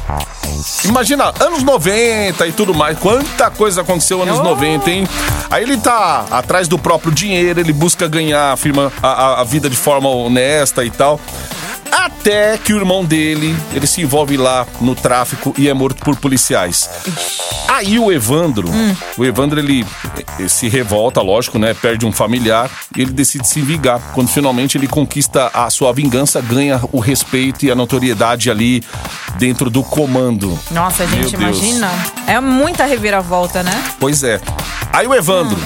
[0.85, 2.99] Imagina, anos 90 e tudo mais.
[2.99, 5.07] Quanta coisa aconteceu anos 90, hein?
[5.51, 9.69] Aí ele tá atrás do próprio dinheiro, ele busca ganhar a, firma, a- a vida
[9.69, 11.21] de forma honesta e tal.
[11.93, 16.17] Até que o irmão dele, ele se envolve lá no tráfico e é morto por
[16.17, 16.89] policiais.
[17.69, 18.69] Aí o Evandro,
[19.17, 19.87] o Evandro ele,
[20.39, 21.73] eh, se revolta, lógico, né?
[21.73, 24.01] Perde um familiar e ele decide se vingar.
[24.13, 28.83] Quando finalmente ele conquista a sua vingança, ganha o respeito e a notoriedade ali
[29.39, 30.59] dentro do comando.
[30.71, 31.59] Nossa, gente, Meu Deus.
[31.63, 31.91] imagina.
[32.27, 33.83] É muita reviravolta, né?
[33.99, 34.41] Pois é.
[34.93, 35.59] Aí o Evandro,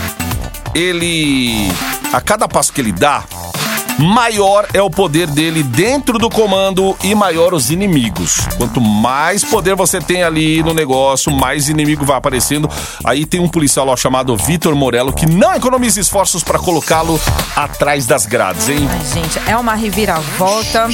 [0.74, 1.72] ele.
[2.12, 3.24] A cada passo que ele dá,
[3.98, 8.38] maior é o poder dele dentro do comando e maior os inimigos.
[8.56, 12.68] Quanto mais poder você tem ali no negócio, mais inimigo vai aparecendo.
[13.04, 17.20] Aí tem um policial lá chamado Vitor Morello que não economiza esforços pra colocá-lo
[17.54, 18.88] atrás das grades, hein?
[18.90, 20.88] Ai, gente, é uma reviravolta.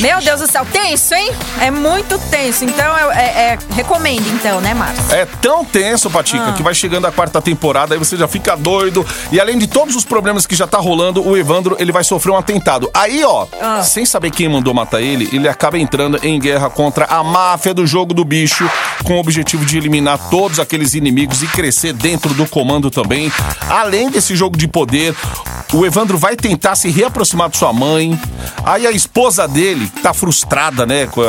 [0.00, 1.30] Meu Deus do céu, tenso, hein?
[1.60, 2.64] É muito tenso.
[2.64, 5.04] Então, é, é, é- recomendo, então, né, Márcio?
[5.14, 6.52] É tão tenso, Patica, Ah.
[6.52, 9.06] que vai chegando a quarta temporada, aí você já fica doido.
[9.30, 12.31] E além de todos os problemas que já tá rolando, o Evandro, ele vai sofrer
[12.32, 12.90] um atentado.
[12.94, 13.82] Aí, ó, Ah.
[13.82, 17.86] sem saber quem mandou matar ele, ele acaba entrando em guerra contra a máfia do
[17.86, 18.68] jogo do bicho,
[19.04, 23.30] com o objetivo de eliminar todos aqueles inimigos e crescer dentro do comando também.
[23.68, 25.14] Além desse jogo de poder,
[25.72, 28.18] o Evandro vai tentar se reaproximar de sua mãe.
[28.64, 31.20] Aí a esposa dele, que tá frustrada, né, com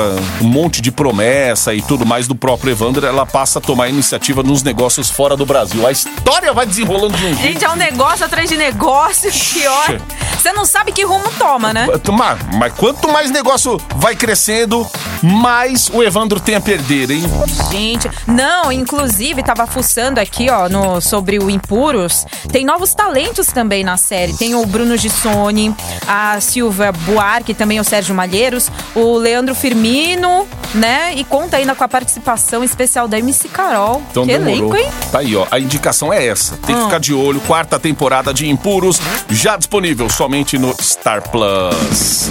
[0.42, 4.44] um monte de promessa e tudo mais do próprio Evandro, ela passa a tomar iniciativa
[4.44, 5.86] nos negócios fora do Brasil.
[5.86, 7.42] A história vai desenrolando de um jeito.
[7.42, 10.00] Gente, é um negócio atrás de negócio, pior.
[10.38, 11.88] Você não sabe que rumo toma, né?
[12.12, 14.88] Mas, mas quanto mais negócio vai crescendo,
[15.22, 17.24] mais o Evandro tem a perder, hein?
[17.72, 22.26] Gente, não, inclusive tava fuçando aqui, ó, no, sobre o Impuros.
[22.52, 24.34] Tem novos talentos também na série.
[24.34, 25.76] Tem o Bruno Gissoni,
[26.08, 31.14] a Silvia Buarque, também o Sérgio Malheiros, o Leandro Firmino, né?
[31.16, 34.02] E conta ainda com a participação especial da MC Carol.
[34.12, 34.76] Então que demorou.
[34.76, 34.88] elenco, hein?
[35.12, 35.46] Tá aí, ó.
[35.50, 36.58] A indicação é essa.
[36.58, 36.86] Tem que Ah.
[36.86, 37.40] ficar de olho.
[37.42, 42.30] Quarta temporada de Impuros, já disponível somente no Star Plus.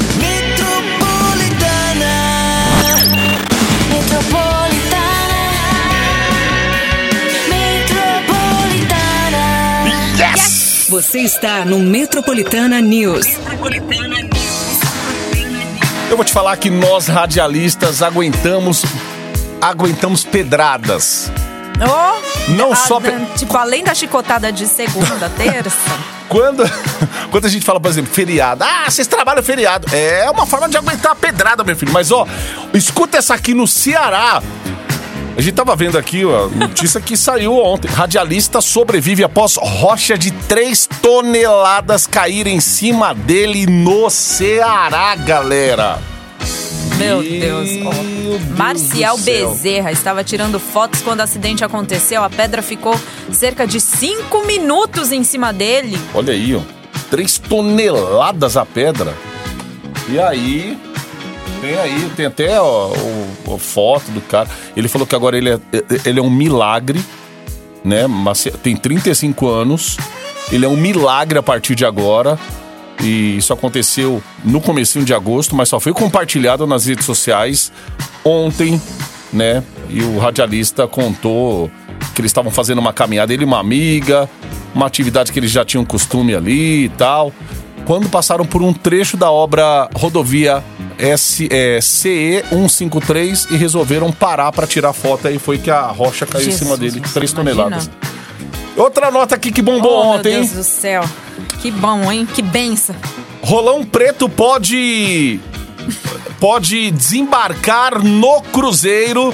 [10.19, 10.87] Yes!
[10.91, 13.25] Você está no Metropolitana News.
[16.11, 18.85] Eu vou te falar que nós radialistas aguentamos
[19.63, 21.33] aguentamos pedradas.
[21.81, 25.79] Oh, Não a- só pe- Tipo, além da chicotada de segunda, terça.
[26.29, 26.63] Quando,
[27.31, 28.65] quando a gente fala, por exemplo, feriado.
[28.65, 29.87] Ah, vocês trabalham feriado.
[29.95, 31.93] É uma forma de aguentar a pedrada, meu filho.
[31.93, 32.27] Mas, ó,
[32.73, 34.43] escuta essa aqui no Ceará.
[35.37, 37.89] A gente tava vendo aqui, ó, notícia que saiu ontem.
[37.91, 45.99] Radialista sobrevive após rocha de 3 toneladas cair em cima dele no Ceará, galera.
[47.03, 47.69] Meu Deus.
[47.69, 49.19] Deus Marcial.
[49.19, 52.23] Bezerra estava tirando fotos quando o acidente aconteceu.
[52.23, 52.95] A pedra ficou
[53.33, 55.99] cerca de 5 minutos em cima dele.
[56.15, 56.61] Olha aí, ó.
[57.11, 59.15] 3 toneladas a pedra.
[60.09, 60.79] E aí.
[61.61, 64.49] Tem aí, tem até ó, o, a foto do cara.
[64.77, 65.61] Ele falou que agora ele é,
[66.05, 67.01] ele é um milagre,
[67.85, 68.07] né?
[68.07, 69.97] Mas tem 35 anos.
[70.51, 72.39] Ele é um milagre a partir de agora.
[73.01, 77.73] E isso aconteceu no comecinho de agosto, mas só foi compartilhado nas redes sociais
[78.25, 78.81] ontem,
[79.33, 79.63] né?
[79.89, 81.71] E o radialista contou
[82.15, 84.29] que eles estavam fazendo uma caminhada, ele e uma amiga,
[84.75, 87.33] uma atividade que eles já tinham costume ali e tal.
[87.85, 90.63] Quando passaram por um trecho da obra rodovia
[90.99, 96.25] S, é, CE 153 e resolveram parar para tirar foto, aí foi que a rocha
[96.25, 97.55] caiu em cima Jesus, dele, 3 imagina.
[97.55, 97.91] toneladas.
[98.77, 100.41] Outra nota aqui que bombou oh, ontem, meu?
[100.43, 101.05] Deus do céu.
[101.63, 102.27] Que bom, hein?
[102.27, 102.95] Que benção.
[103.41, 105.41] Rolão Preto pode.
[106.41, 109.33] pode desembarcar no Cruzeiro.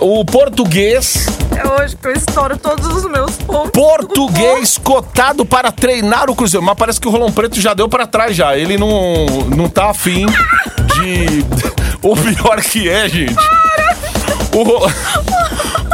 [0.00, 1.26] O português.
[1.54, 3.72] É hoje que eu estouro todos os meus pontos.
[3.72, 6.64] Português cotado para treinar o Cruzeiro.
[6.64, 8.56] Mas parece que o Rolão Preto já deu para trás já.
[8.56, 11.44] Ele não, não tá afim de.
[12.00, 13.34] O pior que é, gente.
[14.54, 14.86] O Ro-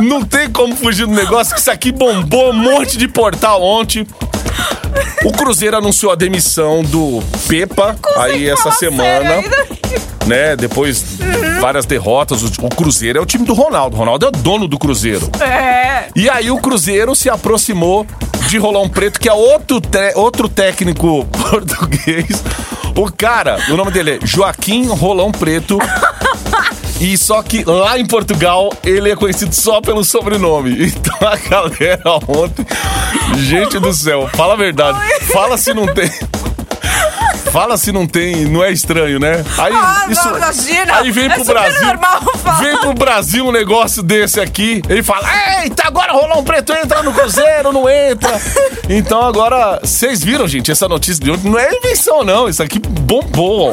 [0.01, 4.07] Não tem como fugir do negócio que isso aqui bombou um monte de portal ontem.
[5.25, 9.43] O Cruzeiro anunciou a demissão do Pepa aí essa semana,
[10.27, 10.55] né?
[10.57, 11.05] Depois
[11.61, 12.43] várias derrotas.
[12.43, 13.97] O o Cruzeiro é o time do Ronaldo.
[13.97, 15.31] O Ronaldo é o dono do Cruzeiro.
[15.41, 16.09] É.
[16.15, 18.07] E aí o Cruzeiro se aproximou
[18.49, 19.81] de Rolão Preto, que é outro,
[20.15, 22.43] outro técnico português.
[22.97, 25.79] O cara, o nome dele é Joaquim Rolão Preto.
[27.01, 30.93] E só que lá em Portugal ele é conhecido só pelo sobrenome.
[31.05, 32.67] Então a galera ontem.
[33.37, 34.99] Gente do céu, fala a verdade.
[35.33, 36.11] Fala se não tem.
[37.55, 39.45] Fala se não tem, não é estranho, né?
[39.57, 40.97] Aí, Ah, não, imagina.
[40.97, 41.87] aí vem É pro Brasil.
[41.87, 42.59] normal falar.
[42.61, 44.83] Vem pro Brasil um negócio desse aqui.
[44.89, 45.25] Ele fala:
[45.63, 48.41] Eita, agora rolou um preto, entra no Cruzeiro, não entra.
[48.89, 51.49] Então agora, vocês viram, gente, essa notícia de ontem?
[51.49, 52.49] Não é invenção, não.
[52.49, 53.73] Isso aqui bombou.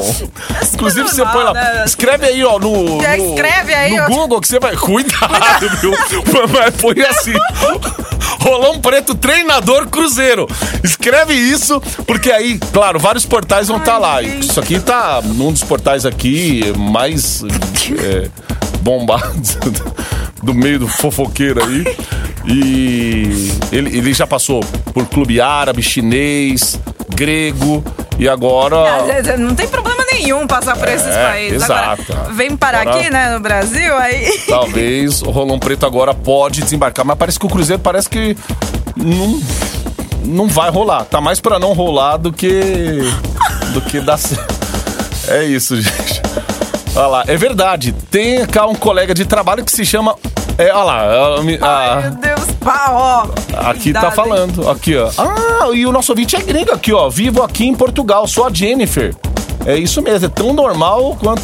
[0.74, 1.52] Inclusive, você põe lá.
[1.52, 1.82] né?
[1.84, 3.02] Escreve aí, ó, no.
[3.02, 4.06] É, no- escreve aí, No.
[4.06, 4.76] Google que você vai.
[4.76, 5.92] Cuidado, viu?
[6.52, 7.32] Mas põe assim.
[8.40, 10.48] Rolão Preto, treinador Cruzeiro.
[10.84, 14.22] Escreve isso, porque aí, claro, vários portais vão estar lá.
[14.22, 17.42] Isso aqui tá num dos portais aqui mais
[17.98, 18.28] é,
[18.80, 19.56] bombados
[20.42, 21.96] do meio do fofoqueiro aí.
[22.44, 24.60] E ele, ele já passou
[24.92, 27.84] por clube árabe, chinês, grego
[28.18, 28.76] e agora.
[29.38, 31.62] Não tem problema nenhum passar por esses É, países.
[31.62, 32.12] exato.
[32.12, 34.38] Agora, vem parar Agora- aqui, né, no Brasil, aí.
[34.48, 38.36] Talvez o Rolão Preto agora pode desembarcar, mas parece que o Cruzeiro parece que
[38.96, 39.40] não,
[40.24, 41.04] não vai rolar.
[41.04, 42.98] Tá mais pra não rolar do que
[43.72, 44.54] do que dar certo.
[45.28, 46.20] É isso, gente.
[46.94, 47.92] Olha lá, é verdade.
[48.10, 50.14] Tem cá um colega de trabalho que se chama
[50.58, 53.26] é, olha lá, a- a- Ai, meu Deus, pá, ó.
[53.70, 55.10] Aqui tá falando, aqui ó.
[55.16, 57.08] Ah, e o nosso ouvinte é gringo aqui ó.
[57.08, 59.14] Vivo aqui em Portugal, sou a Jennifer.
[59.64, 61.42] É isso mesmo, é tão normal quanto.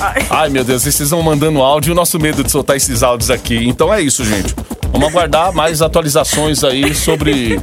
[0.00, 0.26] Ai.
[0.30, 3.30] Ai meu Deus, vocês estão mandando áudio e o nosso medo de soltar esses áudios
[3.30, 3.68] aqui.
[3.68, 4.54] Então é isso, gente.
[4.90, 7.60] Vamos aguardar mais atualizações aí sobre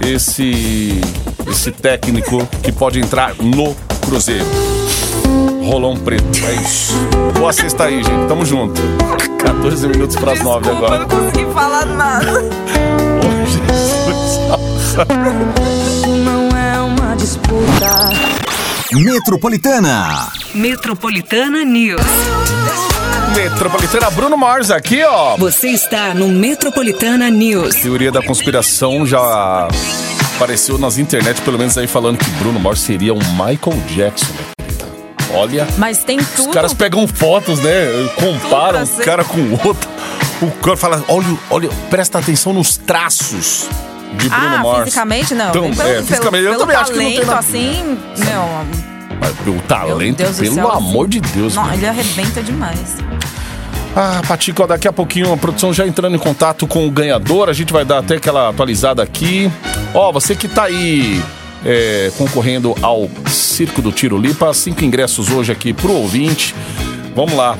[0.00, 1.00] esse
[1.46, 4.44] esse técnico que pode entrar no Cruzeiro.
[5.64, 6.94] Rolão preto, é isso.
[7.38, 8.26] Boa sexta aí, gente.
[8.28, 8.80] Tamo junto.
[9.38, 11.00] 14 minutos para as 9 Desculpa, eu agora.
[11.00, 12.40] não consegui falar nada.
[13.20, 14.96] Ô, Jesus.
[16.24, 18.10] Não é uma disputa.
[18.92, 20.28] Metropolitana.
[20.54, 22.00] Metropolitana News.
[23.42, 25.36] Metropolitana Bruno Mars aqui, ó.
[25.36, 27.76] Você está no Metropolitana News.
[27.76, 29.68] Teoria da conspiração já
[30.34, 34.26] apareceu nas internet, pelo menos aí falando que Bruno Mars seria um Michael Jackson.
[35.32, 36.48] Olha, Mas tem tudo.
[36.48, 37.86] os caras pegam fotos, né?
[38.16, 39.88] Comparam um cara com o outro.
[40.42, 43.68] O cara fala, olha, olha, presta atenção nos traços
[44.14, 44.84] de Bruno Ah, Mars.
[44.86, 45.50] fisicamente não.
[45.50, 47.38] Então, Tem pelo, é, fisicamente, eu pelo, também pelo acho que não tem nada.
[47.38, 48.97] assim, meu...
[49.20, 51.54] Mas pelo talento, pelo céu, amor assim, de Deus.
[51.54, 51.74] Não, meu.
[51.74, 52.96] ele arrebenta demais.
[53.96, 57.48] Ah, Patico, ó, daqui a pouquinho a produção já entrando em contato com o ganhador.
[57.48, 59.50] A gente vai dar até aquela atualizada aqui.
[59.92, 61.22] Ó, você que tá aí
[61.64, 66.54] é, concorrendo ao Circo do Tiro Lipa, cinco ingressos hoje aqui pro ouvinte.
[67.16, 67.58] Vamos lá.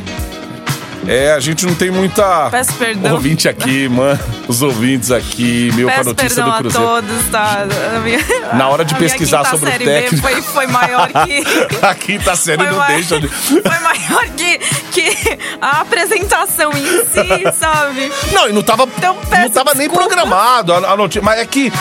[1.06, 3.14] É, a gente não tem muita Peço perdão.
[3.14, 4.18] ouvinte aqui, mano.
[4.46, 6.86] Os ouvintes aqui, meu a Peço notícia perdão do a Cruzeiro.
[6.86, 7.66] todos, tá?
[7.96, 8.18] A minha-
[8.54, 10.26] Na hora de a pesquisar sobre o técnico.
[10.28, 11.44] Foi, foi maior que...
[11.80, 13.28] A quinta série Foi, não mai- deixa de.
[13.30, 14.58] foi maior que,
[14.92, 18.12] que a apresentação em si, sabe?
[18.32, 20.08] Não, e não tava, Então, não tava nem desculpa.
[20.08, 21.22] programado a, a notícia.
[21.22, 21.72] Mas é que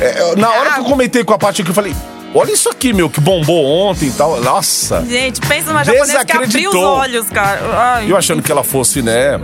[0.00, 1.94] é, na hora que eu comentei com a Paty aqui, eu falei:
[2.36, 4.40] olha isso aqui, meu, que bombou ontem e tal.
[4.40, 5.04] Nossa.
[5.08, 7.60] Gente, pensa numa japonesa que abriu os olhos, cara.
[7.96, 9.40] Ai, Eu achando que ela fosse, né,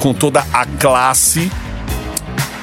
[0.00, 1.50] com toda a classe.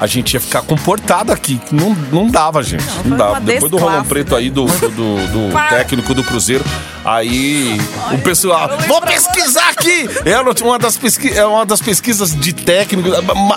[0.00, 1.60] A gente ia ficar comportado aqui.
[1.72, 2.84] Não, não dava, gente.
[2.84, 3.40] Não, foi dava.
[3.40, 4.38] Depois do rolão preto né?
[4.38, 6.64] aí do, do, do- do técnico do Cruzeiro,
[7.04, 7.76] aí
[8.12, 8.70] o pessoal.
[8.86, 10.08] Vou pesquisar aqui!
[10.24, 13.08] É uma das, pesqui, é uma das pesquisas de técnico.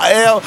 [0.05, 0.41] É,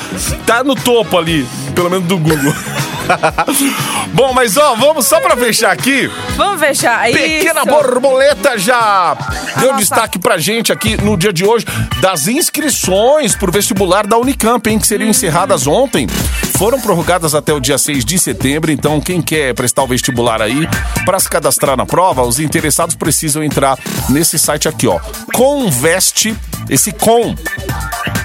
[0.44, 1.46] tá no topo ali,
[1.76, 2.52] pelo menos do Google.
[4.12, 6.10] Bom, mas ó, vamos só pra fechar aqui.
[6.36, 7.04] Vamos fechar.
[7.10, 7.68] Pequena Isso.
[7.70, 9.16] Borboleta já
[9.58, 11.64] deu nossa- destaque pra gente aqui no dia de hoje
[12.00, 16.06] das inscrições pro vestibular da Unicamp, hein, que seriam encerradas ontem.
[16.56, 20.68] Foram prorrogadas até o dia 6 de setembro, então quem quer prestar o vestibular aí,
[21.04, 23.76] para se cadastrar na prova, os interessados precisam entrar
[24.08, 25.00] nesse site aqui, ó.
[25.34, 26.34] Conveste,
[26.70, 27.34] esse com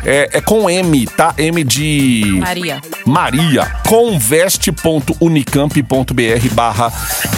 [0.06, 1.34] é, é com M, tá?
[1.38, 2.82] M de Maria.
[3.06, 6.92] Maria, conveste.unicamp.br barra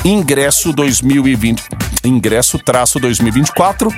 [0.04, 1.62] ingresso 2020,
[2.04, 3.94] ingresso traço 2024,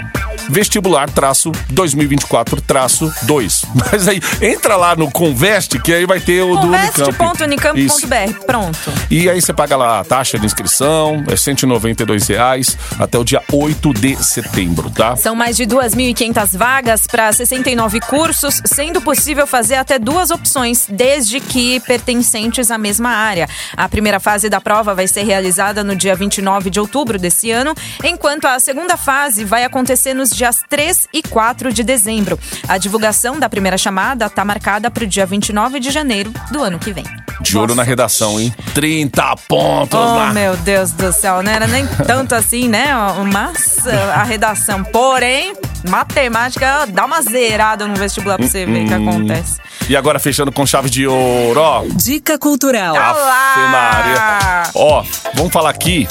[0.50, 3.66] vestibular traço 2024 traço 2.
[3.92, 7.14] Mas aí, entra lá no Conveste, que aí vai ter o do Unicamp.
[7.14, 8.46] Conveste.unicamp.br.
[8.46, 8.92] Pronto.
[9.10, 13.42] E aí você paga lá a taxa de inscrição, é 192 reais até o dia
[13.52, 15.16] 8 de setembro, tá?
[15.16, 21.40] São mais de 2.500 vagas para 69 cursos, sendo possível fazer até duas opções, desde
[21.40, 23.48] que pertencentes à mesma área.
[23.76, 27.74] A primeira fase da prova vai ser realizada no dia 29 de outubro desse ano,
[28.04, 32.40] enquanto a segunda fase vai acontecer nos dias 3 e 4 de dezembro.
[32.68, 36.80] A divulgação da primeira chamada está marcada para o dia 29 de janeiro do ano
[36.80, 37.04] que vem.
[37.42, 38.54] De olho na redação, hein?
[38.74, 40.32] 30 pontos Oh, lá.
[40.34, 42.88] meu Deus do céu, não era nem tanto assim, né?
[43.32, 44.84] Mas uh, a redação.
[44.84, 45.54] Porém,
[45.90, 49.10] matemática dá uma zerada no vestibular pra você ver o que Hum.
[49.10, 49.60] acontece.
[49.90, 51.84] E agora fechando com chave de ouro, ó.
[51.96, 52.96] Dica cultural.
[52.98, 53.12] Ah.
[53.58, 54.64] Olá!
[54.76, 56.08] Ó, vamos falar aqui.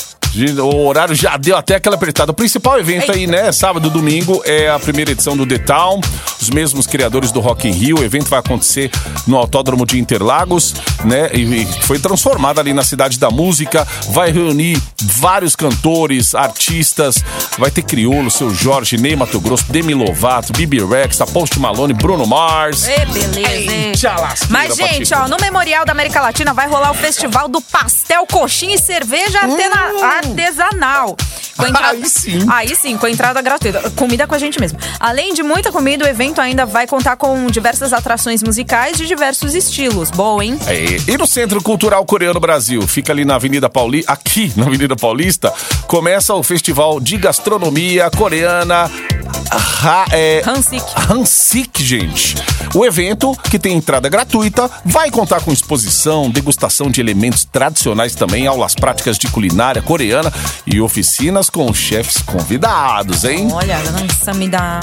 [0.63, 2.33] O horário já deu até aquela apertada.
[2.33, 3.53] O principal evento aí, né?
[3.53, 6.01] Sábado e domingo é a primeira edição do The Town.
[6.41, 7.99] Os mesmos criadores do Rock in Rio.
[7.99, 8.91] O evento vai acontecer
[9.27, 10.75] no Autódromo de Interlagos,
[11.05, 11.31] né?
[11.35, 13.87] E, foi transformado ali na cidade da música.
[14.09, 17.23] Vai reunir vários cantores, artistas.
[17.59, 22.27] Vai ter Criolo, Seu Jorge, Ney Mato Grosso, Demi Lovato, Bibi Rex, Post Malone, Bruno
[22.27, 22.89] Mars.
[22.89, 23.93] Ê, beleza, hein?
[24.03, 28.27] Lasqueira, Mas, gente, ó, no Memorial da América Latina vai rolar o Festival do Pastel,
[28.27, 31.17] Coxinha e Cerveja Artena- Artesanal.
[31.57, 32.47] Com entrada- Aí sim.
[32.51, 33.91] Aí sim, com entrada gratuita.
[33.91, 34.79] Comida com a gente mesmo.
[34.99, 39.55] Além de muita comida, o evento ainda vai contar com diversas atrações musicais de diversos
[39.55, 40.11] estilos.
[40.11, 40.59] Boa, hein?
[40.67, 44.97] É, E no Centro Cultural Coreano Brasil, fica ali na Avenida Paulista, aqui na Avenida
[44.97, 45.53] Paulista,
[45.87, 48.91] começa o Festival de Gastronomia Coreana
[49.51, 50.85] Ha, é, Hansik.
[51.11, 52.37] Hansik, gente.
[52.75, 58.47] O evento, que tem entrada gratuita, vai contar com exposição, degustação de elementos tradicionais também,
[58.47, 60.33] aulas práticas de culinária coreana
[60.67, 63.49] e oficinas com chefes convidados, hein?
[63.53, 64.81] Olha, nossa, me dá.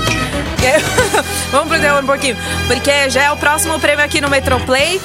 [1.53, 2.37] Vamos pro terror um pouquinho.
[2.67, 5.01] Porque já é o próximo prêmio aqui no Metroplay.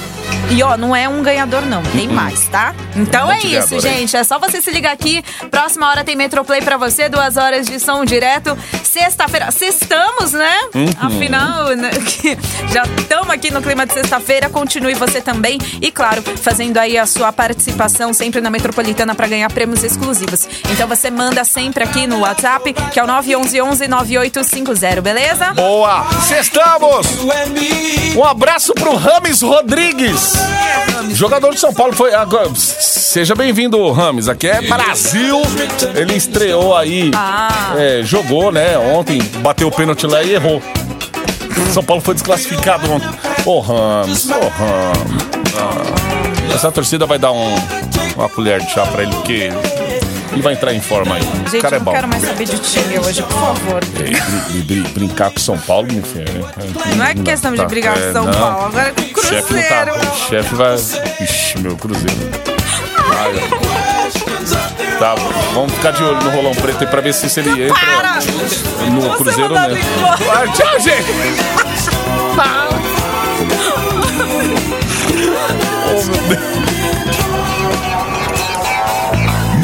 [0.50, 1.82] E ó, não é um ganhador, não.
[1.82, 2.74] Tem mais, tá?
[2.94, 4.16] Então é isso, gente.
[4.16, 5.22] É só você se ligar aqui.
[5.50, 7.08] Próxima hora tem Metroplay pra você.
[7.08, 8.56] Duas horas de som direto.
[8.82, 9.50] Sexta-feira.
[9.50, 10.56] Sextamos, né?
[10.74, 10.86] Uhum.
[11.00, 11.90] Afinal, né,
[12.72, 14.48] já estamos aqui no clima de sexta-feira.
[14.48, 15.58] Continue você também.
[15.80, 20.48] E claro, fazendo aí a sua participação sempre na Metropolitana pra ganhar prêmios exclusivos.
[20.70, 25.52] Então você manda sempre aqui no WhatsApp, que é o 911 9850, beleza?
[25.54, 26.06] Boa!
[26.26, 27.06] Sextamos!
[28.16, 30.15] Um abraço pro Rames Rodrigues.
[31.10, 32.12] Jogador de São Paulo foi.
[32.14, 34.28] Agora, seja bem-vindo, Rames.
[34.28, 35.40] Aqui é Brasil.
[35.94, 37.10] Ele estreou aí.
[37.14, 37.74] Ah.
[37.76, 38.76] é, jogou, né?
[38.78, 40.62] Ontem bateu o pênalti lá e errou.
[41.72, 43.08] São Paulo foi desclassificado ontem.
[43.44, 45.22] Ô, Rames, ô, Rames.
[45.58, 46.54] Ah.
[46.54, 47.54] Essa torcida vai dar um,
[48.16, 49.50] uma colher de chá pra ele, porque
[50.36, 51.22] ele vai entrar em forma aí.
[51.22, 51.92] o Gente, cara é eu não bom.
[51.92, 53.82] quero mais saber de time hoje, por favor.
[53.82, 56.24] É, brin- brin- brincar com São Paulo, meu filho.
[56.32, 56.94] né?
[56.96, 58.32] Não é questão de Tá, brigar com São não.
[58.32, 59.86] Paulo, agora é com o O chefe não tá.
[59.86, 60.12] Cruzeiro.
[60.12, 60.74] O chefe vai.
[61.20, 62.30] Ixi, meu Cruzeiro.
[63.08, 63.32] Ai,
[64.98, 65.14] tá,
[65.54, 68.14] vamos ficar de olho no rolão preto aí pra ver se, se ele entra Para!
[68.90, 69.90] no Você Cruzeiro mandado mesmo.
[69.96, 70.42] embora.
[70.42, 71.06] Ah, tchau, gente!